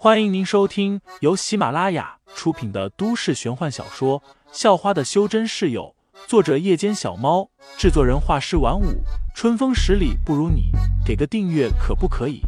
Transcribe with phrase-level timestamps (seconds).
[0.00, 4.20] 欢迎您收听由喜马拉雅出品的都市玄幻小说
[4.52, 5.92] 《校花的修真室友》，
[6.28, 9.02] 作者：夜间小猫，制作人：画师晚舞，
[9.34, 10.70] 春风十里不如你，
[11.04, 12.42] 给个订阅可不可以？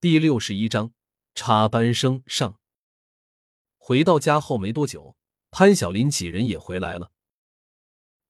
[0.00, 0.90] 第六十一章
[1.36, 2.56] 插班生上。
[3.78, 5.14] 回到家后没多久，
[5.52, 7.12] 潘晓林几人也回来了。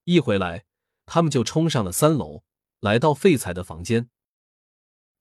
[0.05, 0.65] 一回来，
[1.07, 2.43] 他们就冲上了三楼，
[2.81, 4.11] 来到废材的房间。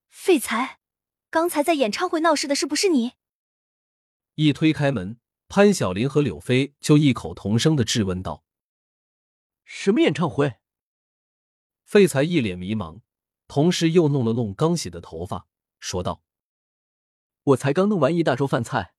[0.07, 0.79] 废材，
[1.29, 3.13] 刚才在演唱会闹事的是不是你？
[4.35, 8.43] 一推开门，潘晓林和柳飞就异口同声的质问道
[9.65, 10.59] ：“什么演唱会？”
[11.83, 13.01] 废材一脸迷茫，
[13.47, 15.47] 同时又弄了弄刚洗的头发，
[15.79, 16.23] 说道
[17.43, 18.93] ：“我才刚弄完一大桌饭菜，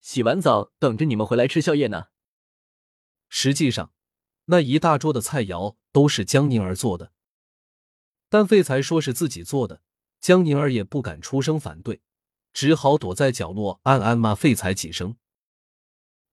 [0.00, 2.08] 洗完澡等着你们回来吃宵夜呢。”
[3.28, 3.92] 实际上。
[4.46, 7.12] 那一大桌的菜肴都是江宁儿做的，
[8.28, 9.80] 但废材说是自己做的，
[10.20, 12.02] 江宁儿也不敢出声反对，
[12.52, 15.16] 只好躲在角落暗暗骂废材几声。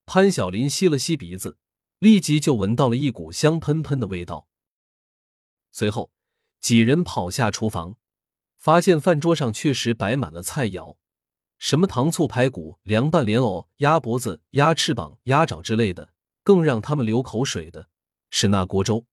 [0.06, 1.58] 潘晓林吸了吸鼻子，
[2.00, 4.48] 立即就闻到了一股香喷喷的味道。
[5.72, 6.12] 随后，
[6.60, 7.96] 几人跑下厨房，
[8.58, 10.98] 发现饭桌上确实摆满了菜肴，
[11.58, 16.12] 什么糖醋排骨、凉拌莲藕、鸭脖子、鸭翅膀、鸭爪之类的。
[16.44, 17.91] 更让他们流口水的。
[18.32, 19.06] 是那锅粥，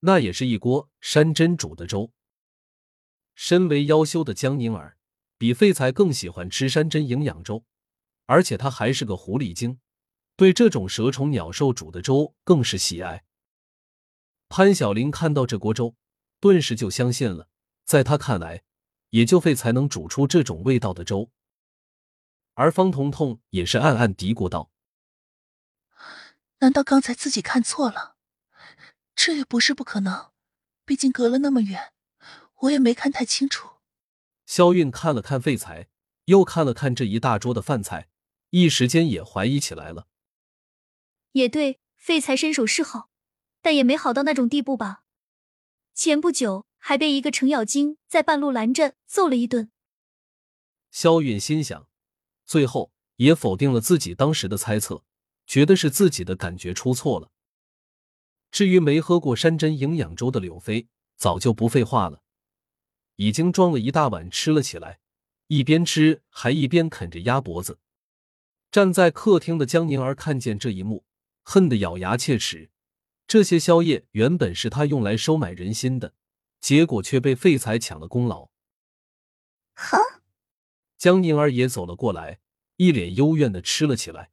[0.00, 2.12] 那也是一锅山珍煮的粥。
[3.34, 4.96] 身为妖修的江宁儿，
[5.38, 7.64] 比废材更喜欢吃山珍营养粥，
[8.26, 9.80] 而且他还是个狐狸精，
[10.36, 13.24] 对这种蛇虫鸟兽煮的粥更是喜爱。
[14.48, 15.96] 潘晓玲看到这锅粥，
[16.38, 17.48] 顿时就相信了，
[17.86, 18.62] 在他看来，
[19.08, 21.30] 也就废材能煮出这种味道的粥。
[22.52, 24.70] 而方彤彤也是暗暗嘀咕道。
[26.64, 28.16] 难道刚才自己看错了？
[29.14, 30.30] 这也不是不可能，
[30.86, 31.92] 毕竟隔了那么远，
[32.60, 33.68] 我也没看太清楚。
[34.46, 35.88] 肖韵看了看废材，
[36.24, 38.08] 又看了看这一大桌的饭菜，
[38.48, 40.06] 一时间也怀疑起来了。
[41.32, 43.10] 也对，废材身手是好，
[43.60, 45.04] 但也没好到那种地步吧？
[45.92, 49.70] 前不久还被一个程咬金在半路拦着揍了一顿。
[50.90, 51.86] 肖韵心想，
[52.46, 55.04] 最后也否定了自己当时的猜测。
[55.46, 57.30] 觉得是自己的感觉出错了。
[58.50, 62.22] 至于没喝过山珍营养粥的柳飞，早就不废话了，
[63.16, 65.00] 已经装了一大碗吃了起来，
[65.48, 67.78] 一边吃还一边啃着鸭脖子。
[68.70, 71.04] 站在客厅的江宁儿看见这一幕，
[71.42, 72.70] 恨得咬牙切齿。
[73.26, 76.14] 这些宵夜原本是他用来收买人心的，
[76.60, 78.50] 结果却被废材抢了功劳。
[79.74, 79.98] 哼！
[80.96, 82.40] 江宁儿也走了过来，
[82.76, 84.30] 一脸幽怨的吃了起来。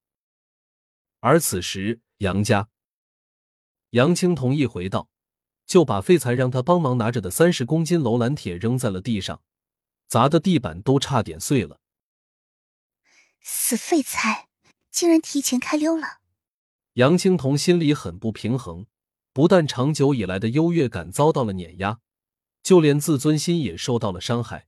[1.22, 2.70] 而此时，杨家
[3.92, 5.08] 杨青桐一回到，
[5.66, 9.42] 就把废材让他帮忙拿着的三十公斤楼兰铁扔在了地上，
[10.08, 11.80] 砸的地板都差点碎了。
[13.40, 14.50] 死废材，
[14.90, 16.22] 竟然提前开溜了！
[16.94, 18.88] 杨青桐心里很不平衡，
[19.32, 22.00] 不但长久以来的优越感遭到了碾压，
[22.64, 24.68] 就连自尊心也受到了伤害，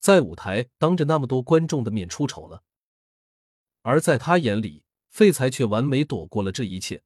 [0.00, 2.64] 在舞台当着那么多观众的面出丑了。
[3.82, 4.83] 而在他眼里，
[5.14, 7.04] 废材却完美躲过了这一切，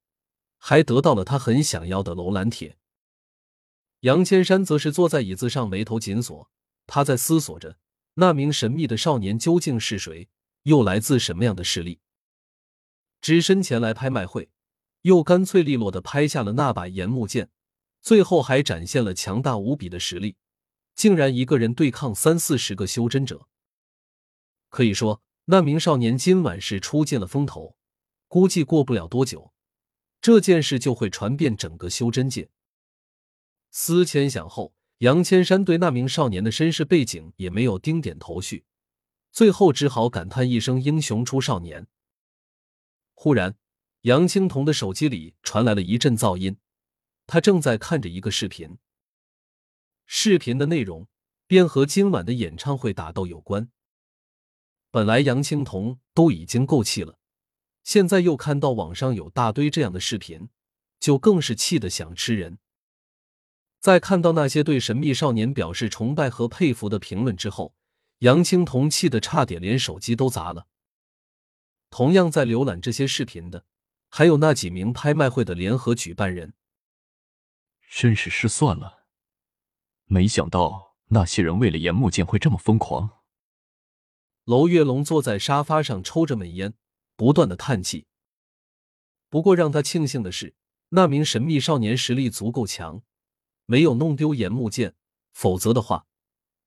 [0.57, 2.79] 还得到了他很想要的楼兰铁。
[4.01, 6.51] 杨千山则是坐在椅子上，眉头紧锁，
[6.87, 7.77] 他在思索着
[8.15, 10.31] 那名神秘的少年究竟是谁，
[10.63, 12.01] 又来自什么样的势力。
[13.21, 14.49] 只身前来拍卖会，
[15.03, 17.51] 又干脆利落的拍下了那把岩木剑，
[18.01, 20.37] 最后还展现了强大无比的实力，
[20.95, 23.47] 竟然一个人对抗三四十个修真者。
[24.71, 27.77] 可以说，那名少年今晚是出尽了风头。
[28.29, 29.53] 估计过不了多久，
[30.21, 32.51] 这件事就会传遍整个修真界。
[33.71, 38.65] 思前想后，杨千山对那名少年的身世背景也没有丁点头绪，
[39.33, 41.87] 最后只好感叹一声：“英雄出少年。”
[43.15, 43.57] 忽然，
[44.03, 46.59] 杨青桐的手机里传来了一阵噪音，
[47.27, 48.79] 他正在看着一个视频。
[50.07, 51.09] 视频的内容
[51.47, 53.71] 便和今晚的演唱会打斗有关。
[54.91, 57.18] 本来杨青桐都已经够气了。
[57.89, 60.51] 现在又看到网上有大堆这样的视频，
[61.01, 62.59] 就更是气得想吃人。
[63.81, 67.75] 在看到那些对神秘少年表示崇拜和佩服的评论之后，
[68.19, 70.67] 杨青铜气得差点连手机都砸了。
[71.89, 73.65] 同样在浏览这些视频的，
[74.11, 76.53] 还有那几名拍卖会的联合举办人。
[77.89, 79.07] 真是失算了，
[80.05, 83.23] 没想到那些人为了岩木剑会这么疯狂。
[84.45, 86.75] 娄月龙坐在沙发上抽着闷烟。
[87.19, 88.07] 不断的叹气。
[89.29, 90.55] 不过让他庆幸的是，
[90.91, 93.03] 那名神秘少年实力足够强，
[93.67, 94.95] 没有弄丢岩木剑，
[95.33, 96.07] 否则的话，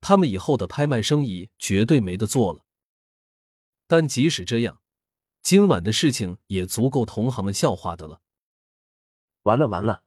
[0.02, 2.66] 他们以后的拍卖生意绝对没得做了。
[3.88, 4.82] 但即使这样，
[5.42, 8.22] 今晚的事情也足够同行们笑话的了。
[9.44, 10.04] 完了完了，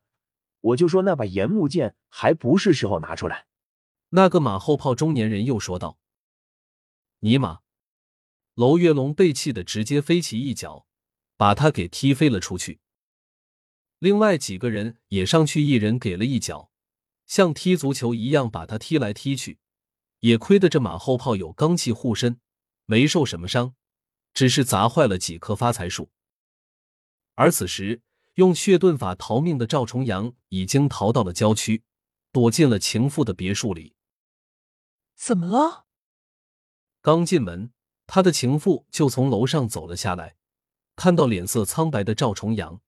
[0.60, 3.46] 我就说那把岩木剑还不是时候拿出来。
[4.10, 5.98] 那个马后炮中年人又说道
[7.20, 7.60] ：“尼玛！”
[8.54, 10.86] 娄月龙被气得直接飞起一脚，
[11.36, 12.80] 把他给踢飞了出去。
[13.98, 16.70] 另外几个人也上去，一人给了一脚，
[17.26, 19.58] 像踢足球一样把他踢来踢去。
[20.20, 22.40] 也亏得这马后炮有罡气护身，
[22.86, 23.74] 没受什么伤，
[24.32, 26.10] 只是砸坏了几棵发财树。
[27.34, 28.00] 而此时
[28.36, 31.82] 用血遁法逃命的赵重阳已经逃到了郊区，
[32.32, 33.96] 躲进了情妇的别墅里。
[35.14, 35.84] 怎么了？
[37.02, 37.73] 刚进门，
[38.06, 40.36] 他的情妇就从楼上走了下来，
[40.96, 42.80] 看到脸色苍白的赵重阳，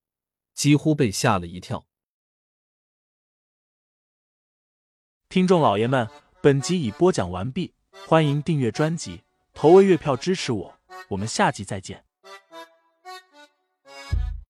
[0.54, 1.86] 几乎被吓了一跳。
[5.28, 6.08] 听众老爷们，
[6.40, 7.74] 本集已播讲完毕，
[8.06, 10.78] 欢迎订阅专辑，投喂月票支持我，
[11.08, 12.05] 我们下集再见。